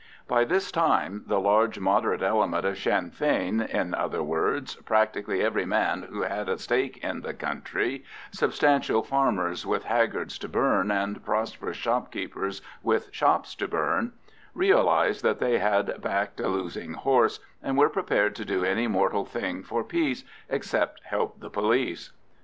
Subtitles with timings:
[0.27, 5.63] By this time the large moderate element of Sinn Fein, in other words, practically every
[5.63, 11.77] man who had a stake in the country—substantial farmers with haggards to burn, and prosperous
[11.77, 18.33] shopkeepers with shops to burn—realised that they had backed a losing horse, and were prepared
[18.37, 22.11] to do any mortal thing for peace, except help the police.